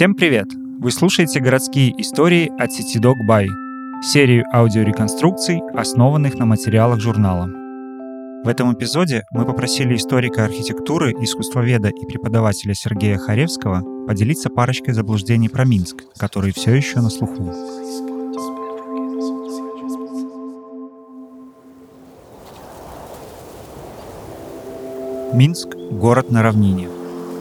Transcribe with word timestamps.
Всем 0.00 0.14
привет! 0.14 0.46
Вы 0.78 0.92
слушаете 0.92 1.40
городские 1.40 1.92
истории 2.00 2.50
от 2.58 2.70
CityDog 2.70 3.16
By, 3.28 3.46
серию 4.02 4.46
аудиореконструкций, 4.50 5.60
основанных 5.74 6.38
на 6.38 6.46
материалах 6.46 7.00
журнала. 7.00 7.50
В 8.42 8.48
этом 8.48 8.72
эпизоде 8.72 9.24
мы 9.30 9.44
попросили 9.44 9.96
историка 9.96 10.46
архитектуры, 10.46 11.12
искусствоведа 11.12 11.90
и 11.90 12.06
преподавателя 12.06 12.72
Сергея 12.72 13.18
Харевского 13.18 14.06
поделиться 14.06 14.48
парочкой 14.48 14.94
заблуждений 14.94 15.50
про 15.50 15.66
Минск, 15.66 16.02
которые 16.16 16.54
все 16.54 16.74
еще 16.74 17.00
на 17.02 17.10
слуху. 17.10 17.52
Минск– 25.34 25.68
город 25.90 26.30
на 26.30 26.42
равнине. 26.42 26.88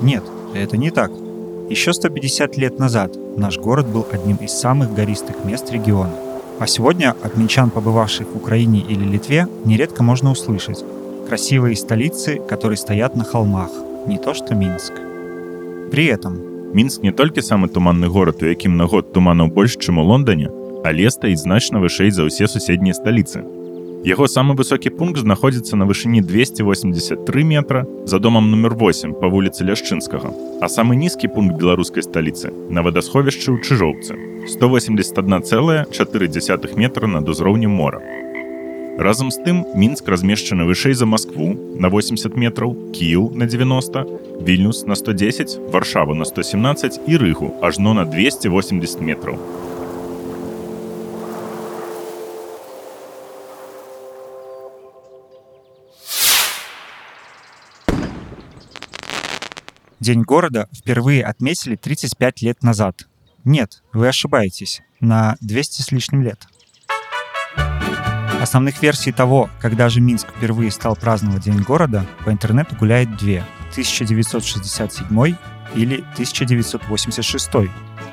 Нет, 0.02 0.26
это 0.54 0.76
не 0.76 0.92
так. 0.92 1.29
Еще 1.71 1.93
150 1.93 2.57
лет 2.57 2.79
назад 2.79 3.17
наш 3.37 3.59
город 3.59 3.87
был 3.87 4.07
одним 4.13 4.37
из 4.37 4.53
самых 4.53 4.95
гористых 4.95 5.45
мест 5.45 5.71
региона. 5.73 6.13
А 6.61 6.67
сегодня 6.67 7.15
от 7.23 7.37
минчан, 7.37 7.71
побывавших 7.71 8.29
в 8.29 8.37
Украине 8.37 8.81
или 8.81 9.05
Литве, 9.05 9.49
нередко 9.65 10.03
можно 10.03 10.31
услышать 10.31 10.85
красивые 11.29 11.75
столицы, 11.77 12.41
которые 12.49 12.77
стоят 12.77 13.17
на 13.17 13.25
холмах, 13.25 13.71
не 14.07 14.19
то 14.19 14.35
что 14.35 14.55
Минск. 14.55 14.93
При 15.91 16.07
этом 16.07 16.39
Мінск 16.75 17.03
не 17.03 17.13
толькі 17.13 17.41
самы 17.41 17.69
туманны 17.69 18.09
горад, 18.09 18.43
у 18.43 18.47
якім 18.47 18.77
на 18.77 18.87
год 18.87 19.13
туманаў 19.13 19.47
больш, 19.47 19.77
чым 19.79 19.99
у 19.99 20.05
Лондоне, 20.05 20.51
але 20.85 21.07
стаіць 21.11 21.47
значна 21.47 21.79
вышэй 21.79 22.11
за 22.11 22.27
ўсе 22.27 22.51
суседнія 22.51 22.95
сталіцы. 22.95 23.47
Яго 24.00 24.32
самы 24.32 24.56
высокі 24.56 24.96
пункт 24.96 25.20
знаходзіцца 25.20 25.76
на 25.76 25.84
вышыні 25.84 26.24
283 26.24 27.20
метра 27.44 27.84
за 28.08 28.16
домам 28.20 28.48
нумер 28.48 28.72
8 28.80 29.20
па 29.20 29.28
вуліцы 29.28 29.68
ляшчынскага, 29.68 30.32
а 30.64 30.72
самы 30.72 30.96
нізкі 30.96 31.28
пункт 31.28 31.60
беларускай 31.60 32.08
сталіцы 32.08 32.48
на 32.72 32.80
вадасховішчы 32.80 33.52
ў 33.52 33.60
чыжоўцы 33.60 34.16
181,4 34.56 36.80
метра 36.80 37.12
над 37.12 37.28
узроўнем 37.28 37.76
мора. 37.76 38.00
Разам 38.96 39.36
з 39.36 39.44
тым 39.44 39.68
мінск 39.76 40.08
размешчаны 40.08 40.64
вышэй 40.64 40.96
за 40.96 41.04
Маскву 41.04 41.60
на 41.76 41.92
80 41.92 42.40
метраў, 42.40 42.96
Кіў 42.96 43.36
на 43.36 43.52
90, 43.52 44.40
Вільнюс 44.40 44.88
на 44.88 44.96
110, 44.96 45.60
варшаву 45.76 46.16
на 46.16 46.24
117 46.24 47.04
і 47.04 47.20
рыгу 47.20 47.52
ажно 47.60 47.92
на 47.94 48.08
280 48.08 49.04
метраў. 49.04 49.36
День 60.00 60.22
города 60.22 60.70
впервые 60.74 61.26
отметили 61.26 61.76
35 61.76 62.42
лет 62.42 62.64
назад. 62.64 63.08
Нет, 63.44 63.84
вы 63.92 64.08
ошибаетесь, 64.08 64.82
на 65.02 65.36
200 65.42 65.82
с 65.82 65.92
лишним 65.92 66.22
лет. 66.22 66.48
Основных 68.42 68.82
версий 68.82 69.12
того, 69.12 69.50
когда 69.60 69.90
же 69.90 70.00
Минск 70.00 70.28
впервые 70.30 70.72
стал 70.72 70.96
праздновать 70.96 71.44
День 71.44 71.62
города, 71.62 72.06
по 72.24 72.32
интернету 72.32 72.76
гуляет 72.80 73.18
две– 73.18 73.44
1967 73.72 75.36
или 75.76 75.96
1986. 76.14 77.50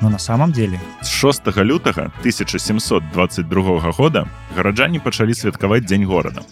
Но 0.01 0.09
на 0.09 0.19
самом 0.19 0.51
деле... 0.51 0.79
З 1.01 1.07
6 1.07 1.47
лютага 1.57 2.11
1722 2.19 3.91
года 3.97 4.27
гараджане 4.55 4.99
пачалі 4.99 5.33
святкаваць 5.33 5.85
дзень 5.85 6.05
горада. 6.05 6.43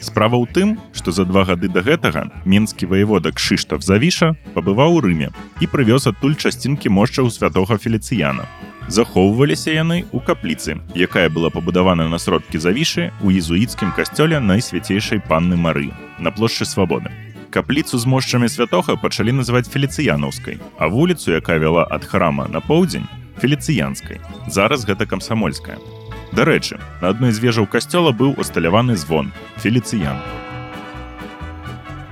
Справа 0.00 0.40
ў 0.40 0.48
тым, 0.48 0.68
што 0.96 1.12
за 1.12 1.28
два 1.28 1.44
гады 1.44 1.68
да 1.68 1.84
гэтага 1.84 2.32
менскі 2.48 2.88
воевода 2.88 3.32
Кшыштаф 3.36 3.84
Завіша 3.84 4.32
пабываў 4.56 4.96
у 4.96 5.00
рыме 5.04 5.28
і 5.60 5.68
прывёз 5.68 6.08
адтуль 6.08 6.40
часцінкі 6.40 6.88
мошчаў 6.88 7.28
святога 7.28 7.76
Феліцыяна. 7.76 8.48
Захоўваліся 8.88 9.76
яны 9.76 10.08
ў 10.08 10.18
капліцы, 10.24 10.80
якая 10.96 11.28
была 11.28 11.52
пабудавана 11.52 12.08
на 12.08 12.16
сродкі 12.16 12.56
завішы 12.56 13.12
ў 13.20 13.44
езуіцкім 13.44 13.92
касцёле 13.92 14.40
найсвяцейшай 14.40 15.20
панны 15.20 15.60
Мары 15.60 15.92
на 16.18 16.32
плошчы 16.32 16.64
свабоды. 16.64 17.12
Капліцу 17.52 18.00
з 18.00 18.06
мошчамі 18.08 18.48
святога 18.48 18.96
пачалі 18.96 19.36
называць 19.36 19.68
феліцыянаўскай, 19.68 20.58
а 20.78 20.88
вуліцу, 20.88 21.36
якая 21.36 21.60
вяла 21.60 21.84
ад 21.84 22.08
храма 22.08 22.48
на 22.48 22.64
поўдзень 22.64 23.04
феліцыянскай. 23.36 24.16
Зараз 24.48 24.88
гэта 24.88 25.04
камсамольская. 25.04 25.99
Дарэчы, 26.32 26.78
на 27.00 27.10
адной 27.10 27.32
з 27.34 27.42
вежаў 27.42 27.66
касцёла 27.66 28.12
быў 28.14 28.38
усталяваны 28.38 28.94
звон 28.96 29.32
феліцыян. 29.58 30.18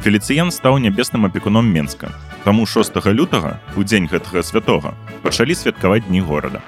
Феліцыян 0.03 0.51
стаў 0.51 0.79
нябесным 0.83 1.27
апекуном 1.27 1.71
Менска. 1.71 2.11
Таму 2.45 2.67
6 2.67 2.99
лютага 3.15 3.61
у 3.77 3.83
дзень 3.83 4.11
гэтага 4.11 4.43
святога 4.43 4.95
пачалі 5.23 5.55
святкаваць 5.55 6.07
дні 6.07 6.21
горада. 6.21 6.63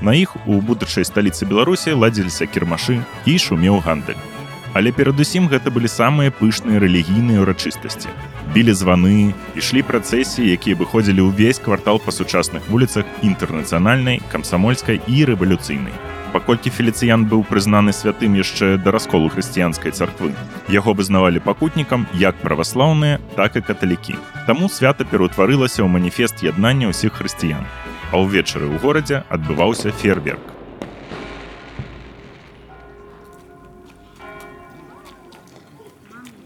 На 0.00 0.16
іх 0.16 0.36
у 0.46 0.60
будучай 0.60 1.04
сталіцы 1.04 1.44
Беларусі 1.44 1.92
ладзіліся 1.92 2.48
кірмашы 2.48 3.04
і 3.26 3.36
шумеў 3.36 3.84
гандаль. 3.84 4.20
Але 4.72 4.92
перадусім 4.92 5.48
гэта 5.52 5.68
былі 5.68 5.88
самыя 5.88 6.32
пышныя 6.32 6.80
рэлігійныя 6.80 7.44
ўрачыстасці. 7.44 8.08
Білі 8.54 8.72
званы, 8.74 9.30
ішлі 9.54 9.86
працэсіі, 9.86 10.50
якія 10.50 10.74
выходзілі 10.74 11.30
ўвесь 11.30 11.62
квартал 11.62 12.02
па 12.02 12.10
сучасных 12.10 12.66
вуліцах 12.66 13.06
інтэрнацыянальнай, 13.22 14.18
камсамольскай 14.26 14.98
і 15.06 15.22
рэвалюцыйнай. 15.30 15.94
Паколькі 16.34 16.74
феліцыян 16.74 17.30
быў 17.30 17.46
прызнаны 17.46 17.94
святым 17.94 18.34
яшчэ 18.34 18.82
да 18.82 18.90
расколу 18.90 19.30
хрысціянскай 19.30 19.94
царквы. 19.94 20.34
Яго 20.66 20.98
вызнавалі 20.98 21.38
пакутнікам 21.38 22.10
як 22.18 22.42
праваслаўныя, 22.42 23.22
так 23.38 23.54
і 23.54 23.62
каталікі. 23.62 24.18
Таму 24.50 24.66
свята 24.66 25.06
пераўтварылася 25.06 25.86
ў 25.86 25.88
маніфест 25.90 26.42
яднання 26.42 26.90
ўсіх 26.90 27.22
хрысціян. 27.22 27.62
А 28.10 28.18
ўвечары 28.18 28.66
ў 28.66 28.82
горадзе 28.82 29.22
адбываўся 29.30 29.94
ферверк. 29.94 30.59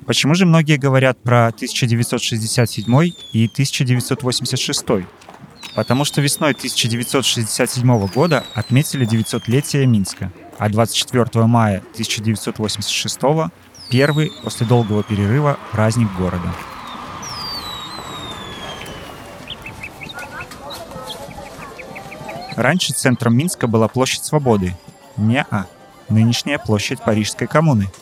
Почему 0.06 0.34
же 0.34 0.44
многие 0.44 0.76
говорят 0.76 1.18
про 1.22 1.46
1967 1.46 3.12
и 3.32 3.46
1986? 3.46 4.84
Потому 5.74 6.04
что 6.04 6.20
весной 6.20 6.52
1967 6.52 8.06
года 8.08 8.44
отметили 8.54 9.08
900-летие 9.08 9.86
Минска, 9.86 10.30
а 10.58 10.68
24 10.68 11.46
мая 11.46 11.78
1986 11.92 13.18
первый 13.90 14.30
после 14.42 14.66
долгого 14.66 15.02
перерыва 15.02 15.58
праздник 15.72 16.08
города. 16.18 16.52
Раньше 22.56 22.92
центром 22.92 23.36
Минска 23.36 23.66
была 23.66 23.88
площадь 23.88 24.24
Свободы. 24.24 24.76
Не-а, 25.16 25.66
нынешняя 26.08 26.58
площадь 26.58 27.00
Парижской 27.00 27.46
коммуны– 27.46 27.88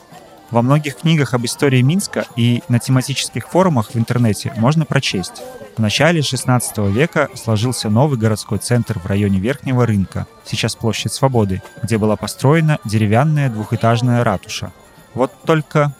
во 0.51 0.61
многих 0.61 0.97
книгах 0.97 1.33
об 1.33 1.45
истории 1.45 1.81
Минска 1.81 2.25
и 2.35 2.63
на 2.69 2.79
тематических 2.79 3.47
форумах 3.49 3.91
в 3.91 3.97
интернете 3.97 4.53
можно 4.57 4.85
прочесть. 4.85 5.41
В 5.75 5.79
начале 5.79 6.21
16 6.21 6.77
века 6.89 7.29
сложился 7.35 7.89
новый 7.89 8.17
городской 8.17 8.57
центр 8.57 8.99
в 8.99 9.05
районе 9.05 9.39
Верхнего 9.39 9.85
рынка, 9.85 10.25
сейчас 10.45 10.75
площадь 10.75 11.13
Свободы, 11.13 11.61
где 11.83 11.97
была 11.97 12.15
построена 12.15 12.79
деревянная 12.85 13.49
двухэтажная 13.49 14.23
ратуша. 14.23 14.71
Вот 15.13 15.31
только 15.45 15.93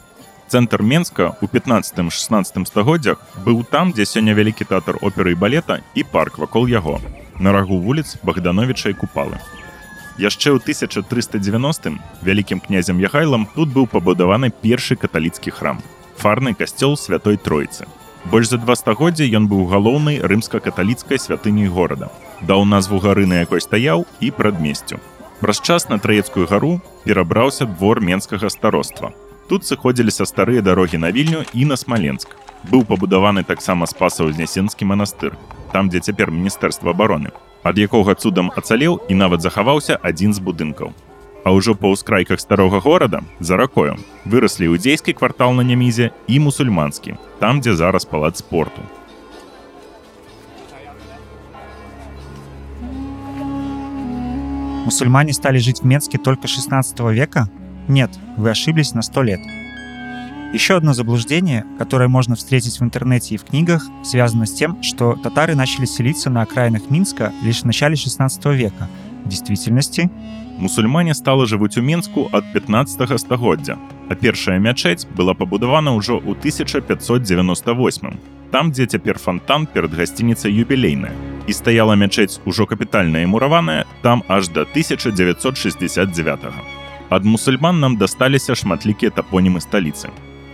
Цэнтр 0.48 0.80
Менска 0.80 1.36
ў 1.42 1.46
15-16 1.52 2.64
стагоддзях 2.64 3.20
быў 3.44 3.68
там, 3.68 3.92
дзе 3.92 4.08
сёння 4.08 4.32
вялікі 4.32 4.64
тэатр 4.64 4.96
оперы 5.04 5.36
і 5.36 5.40
балета 5.44 5.84
і 5.94 6.02
парк 6.08 6.40
вакол 6.40 6.64
яго. 6.72 7.00
На 7.36 7.52
рагу 7.52 7.76
вуліц 7.78 8.16
Богдановіча 8.24 8.88
і 8.88 8.96
купалы. 8.96 9.36
Яшчэ 10.13 10.53
ў 10.53 10.61
1390 10.61 11.97
вялікім 12.21 12.61
князем 12.61 13.01
Яхайлам 13.01 13.49
тут 13.57 13.73
быў 13.73 13.89
пабудаваны 13.89 14.53
першы 14.53 14.93
каталіцкі 14.93 15.49
храм. 15.49 15.81
Фарны 16.21 16.53
касцёл 16.53 16.93
святой 16.93 17.41
тройцы. 17.41 17.89
Больш 18.29 18.53
за 18.53 18.61
два 18.61 18.77
стагоддзя 18.77 19.25
ён 19.25 19.49
быў 19.49 19.65
галоўнай 19.73 20.21
рымска-каталіцкай 20.21 21.17
святыняй 21.17 21.65
горада. 21.65 22.13
Даў 22.45 22.61
назву 22.61 23.01
гары, 23.01 23.25
на 23.25 23.41
якой 23.41 23.57
стаяў 23.57 24.05
і 24.21 24.29
прадмесцю. 24.29 25.01
Праз 25.41 25.59
час 25.59 25.89
на 25.89 25.97
траецкую 25.97 26.45
гару 26.45 26.77
перабраўся 27.09 27.65
двор 27.65 27.97
менскага 27.99 28.53
староства. 28.53 29.17
Тут 29.49 29.65
сыходзіліся 29.65 30.29
старыя 30.29 30.61
дарогі 30.61 31.01
на 31.01 31.09
вільню 31.09 31.41
і 31.57 31.65
на 31.65 31.75
смаленск. 31.75 32.29
Быў 32.69 32.85
пабудаваны 32.85 33.43
таксама 33.43 33.89
спасаўзнесенскі 33.89 34.85
манастыр, 34.85 35.33
там 35.73 35.89
дзе 35.89 36.05
цяпер 36.05 36.29
міністэрства 36.29 36.93
абароны 36.93 37.33
ад 37.63 37.79
якога 37.79 38.15
цудам 38.15 38.51
ацалеў 38.55 38.99
і 39.09 39.15
нават 39.15 39.41
захаваўся 39.41 39.97
адзін 40.03 40.35
з 40.35 40.43
будынкаў. 40.43 40.91
А 41.43 41.51
ўжо 41.51 41.75
па 41.75 41.91
ўскрайках 41.91 42.39
старога 42.39 42.79
горада 42.79 43.23
за 43.39 43.59
ракою 43.59 43.99
выраслі 44.23 44.71
іудзейскі 44.71 45.15
квартал 45.15 45.55
на 45.55 45.63
нямізе 45.63 46.11
і 46.27 46.39
мусульманскі, 46.39 47.15
там, 47.39 47.59
дзе 47.59 47.75
зараз 47.75 48.05
палац 48.05 48.39
спорту. 48.39 48.83
Мусульмане 54.85 55.33
стали 55.33 55.57
жить 55.57 55.81
в 55.81 55.85
Менске 55.85 56.17
только 56.17 56.47
16 56.47 56.99
века? 57.11 57.47
Нет, 57.87 58.11
вы 58.37 58.49
ошиблись 58.49 58.93
на 58.93 59.01
100 59.01 59.23
лет. 59.23 59.62
Еще 60.53 60.75
одно 60.75 60.93
заблуждение, 60.93 61.65
которое 61.79 62.07
можно 62.07 62.35
встретить 62.35 62.79
в 62.79 62.83
интернете 62.83 63.33
и 63.33 63.37
в 63.39 63.43
книгах, 63.43 63.87
связано 64.03 64.45
с 64.45 64.53
тем, 64.53 64.83
что 64.83 65.15
татары 65.15 65.55
начали 65.55 65.85
селиться 65.85 66.29
на 66.29 66.43
окраинах 66.43 66.91
Минска 66.91 67.33
лишь 67.41 67.61
в 67.61 67.65
начале 67.65 67.95
16 67.95 68.45
века. 68.45 68.87
В 69.25 69.29
действительности, 69.29 70.11
Мусульмане 70.59 71.15
стали 71.15 71.45
жывуць 71.45 71.79
у 71.79 71.81
Мінску 71.81 72.29
ад 72.31 72.45
15 72.53 73.19
стагоддзя, 73.19 73.77
а 74.09 74.15
першая 74.15 74.59
мячэць 74.59 75.07
была 75.17 75.33
пабудавана 75.33 75.97
ўжо 75.97 76.21
ў 76.21 76.37
1598, 76.37 78.13
там, 78.51 78.71
дзе 78.71 78.85
цяпер 78.85 79.17
фонтан 79.17 79.65
перад 79.65 79.97
гасцініцай 79.97 80.53
юбілейная. 80.53 81.17
І 81.47 81.53
стаяла 81.53 81.95
мячэць 81.95 82.39
ужо 82.45 82.69
капітальная 82.69 83.23
і 83.23 83.31
мураваная 83.33 83.85
там 84.03 84.21
аж 84.27 84.49
да 84.49 84.61
1969. 84.61 86.45
-го. 86.45 86.61
Ад 87.09 87.25
мусульман 87.25 87.79
нам 87.79 87.97
дасталіся 87.97 88.55
шматлікія 88.55 89.09
тапонімы 89.09 89.59
сталіцы. 89.59 90.13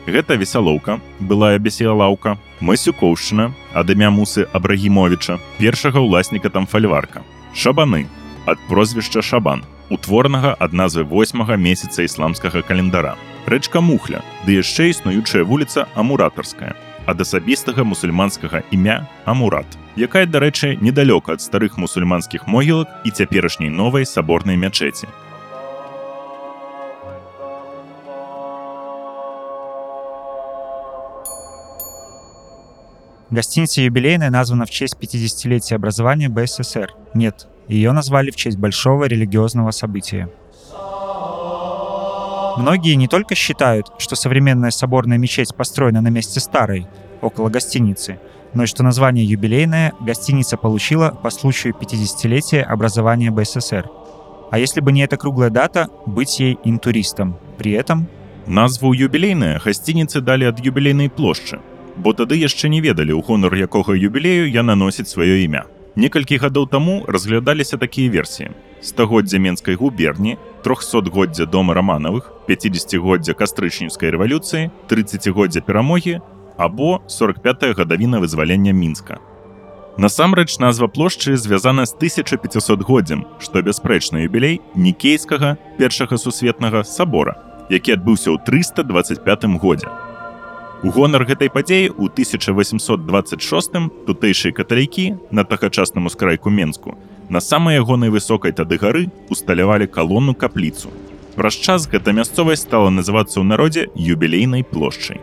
Гэта 0.09 0.33
весялоўка, 0.41 0.97
былая 1.19 1.59
бесіялаўка, 1.61 2.39
Масюкоўшчына, 2.65 3.51
ад 3.77 3.91
імя 3.93 4.09
мусы 4.09 4.47
Абрагімовіча, 4.57 5.37
першага 5.61 6.01
ўласніка 6.01 6.49
там 6.49 6.65
фальварка. 6.65 7.21
Шабаны, 7.53 8.07
ад 8.49 8.57
прозвішча 8.67 9.21
Шабан, 9.21 9.61
утворанага 9.93 10.55
ад 10.57 10.73
назвы 10.73 11.05
восьмага 11.05 11.61
месяца 11.61 12.01
ісламскага 12.01 12.65
календара. 12.65 13.13
Рэчка 13.45 13.85
мухля, 13.85 14.25
ды 14.49 14.57
яшчэ 14.57 14.89
існуючая 14.89 15.45
вуліца 15.45 15.85
Амуратарская, 15.93 16.73
ад 17.05 17.21
асабістага 17.21 17.85
мусульманскага 17.85 18.65
імя 18.73 19.05
Амурат, 19.29 19.69
якая, 19.93 20.25
дарэчы, 20.25 20.81
недалёка 20.81 21.37
ад 21.37 21.45
старых 21.45 21.77
мусульманскіх 21.77 22.49
могілак 22.49 22.89
і 23.05 23.13
цяперашняй 23.13 23.69
новай 23.69 24.09
саборнай 24.09 24.57
мячэці. 24.57 25.05
гостиница 33.30 33.80
юбилейная 33.80 34.30
названа 34.30 34.66
в 34.66 34.70
честь 34.70 34.96
50-летия 35.00 35.76
образования 35.76 36.28
БССР. 36.28 36.94
Нет, 37.14 37.46
ее 37.68 37.92
назвали 37.92 38.30
в 38.30 38.36
честь 38.36 38.58
большого 38.58 39.04
религиозного 39.04 39.70
события. 39.70 40.28
Многие 42.56 42.94
не 42.94 43.08
только 43.08 43.34
считают, 43.34 43.92
что 43.98 44.14
современная 44.16 44.70
соборная 44.70 45.18
мечеть 45.18 45.54
построена 45.54 46.00
на 46.00 46.08
месте 46.08 46.40
старой, 46.40 46.86
около 47.20 47.48
гостиницы, 47.48 48.20
но 48.52 48.62
и 48.62 48.66
что 48.66 48.84
название 48.84 49.24
юбилейное 49.24 49.92
гостиница 50.00 50.56
получила 50.56 51.10
по 51.10 51.30
случаю 51.30 51.74
50-летия 51.74 52.62
образования 52.62 53.30
БССР. 53.30 53.90
А 54.50 54.58
если 54.58 54.80
бы 54.80 54.92
не 54.92 55.02
эта 55.02 55.16
круглая 55.16 55.50
дата, 55.50 55.88
быть 56.06 56.38
ей 56.38 56.58
интуристом. 56.64 57.38
При 57.58 57.72
этом... 57.72 58.06
Назву 58.46 58.92
юбілейная 58.94 59.56
гасцініцы 59.64 60.20
далі 60.20 60.44
ад 60.52 60.60
юбілейнай 60.60 61.08
плошчы, 61.08 61.58
бо 61.99 62.13
тады 62.15 62.39
яшчэ 62.39 62.71
не 62.71 62.79
ведалі 62.81 63.19
у 63.19 63.21
гонар 63.21 63.55
якога 63.59 63.93
юбілею 63.93 64.47
яна 64.47 64.75
носіць 64.75 65.11
сваё 65.11 65.35
імя. 65.43 65.67
Некалькі 65.99 66.39
гадоў 66.39 66.67
таму 66.71 67.03
разглядаліся 67.07 67.77
такія 67.77 68.09
версіі. 68.09 68.55
Стагоддзя 68.81 69.39
менскай 69.39 69.75
губерні, 69.75 70.37
300годдзя 70.63 71.45
дома 71.45 71.73
раманавых, 71.75 72.31
50годдзя 72.47 73.35
кастрычніцкай 73.35 74.15
рэвалюцыі, 74.15 74.71
30годдзя 74.87 75.59
перамогі 75.59 76.21
або 76.57 77.01
45 77.07 77.75
гадавіна 77.75 78.19
вызвалення 78.19 78.71
мінска. 78.71 79.19
Насамрэч 79.97 80.59
назва 80.59 80.87
плошчы 80.87 81.35
звязана 81.35 81.85
з 81.85 81.91
1500годдзям, 81.99 83.25
што 83.39 83.59
бясспрэчны 83.59 84.23
юбілей 84.23 84.61
нікейскага 84.75 85.57
першага 85.75 86.15
сусветнага 86.15 86.83
сабора, 86.87 87.35
які 87.69 87.99
адбыўся 87.99 88.31
ў 88.31 88.39
325 88.47 89.59
годзе. 89.59 90.08
У 90.79 90.93
гонар 90.95 91.25
гэтай 91.27 91.49
падзеі 91.51 91.91
ў 91.91 92.07
1826 92.07 94.07
тутэйшыя 94.07 94.55
каталікі 94.55 95.19
на 95.35 95.43
тагачасным 95.43 96.07
ускрайку 96.07 96.47
Менску 96.47 96.95
на 97.27 97.43
самай 97.43 97.75
ягонай 97.75 98.07
высокай 98.07 98.55
тады 98.55 98.79
гары 98.79 99.11
усталявалі 99.27 99.91
калону 99.91 100.31
капліцу. 100.33 100.87
Праз 101.35 101.59
час 101.59 101.83
гэта 101.91 102.15
мясцовасць 102.15 102.63
стала 102.63 102.87
называцца 102.95 103.43
ў 103.43 103.45
народзе 103.51 103.83
юбілейнай 103.91 104.63
плошчай. 104.63 105.19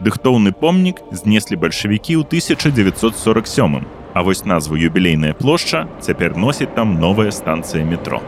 Дыхтоўны 0.00 0.56
помнік 0.56 1.04
знеслі 1.12 1.60
бальшавікі 1.60 2.16
ў 2.16 2.24
1947, 2.24 3.84
а 4.16 4.18
вось 4.24 4.48
назву 4.48 4.80
юбілейная 4.80 5.36
плошча 5.36 5.84
цяпер 6.00 6.32
носіць 6.32 6.72
там 6.72 6.96
новая 6.96 7.28
станцыя 7.28 7.84
метро. 7.84 8.24